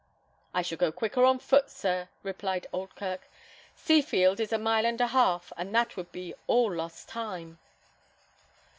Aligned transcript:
"I 0.51 0.63
shall 0.63 0.79
go 0.79 0.91
quicker 0.91 1.25
on 1.25 1.37
foot, 1.37 1.69
sir," 1.69 2.09
replied 2.23 2.65
Oldkirk. 2.73 3.29
"Seafield 3.77 4.39
is 4.39 4.51
a 4.51 4.57
mile 4.57 4.83
and 4.87 4.99
a 4.99 5.05
half, 5.05 5.53
and 5.55 5.75
that 5.75 5.95
would 5.95 6.11
be 6.11 6.33
all 6.47 6.73
lost 6.73 7.07
time." 7.07 7.59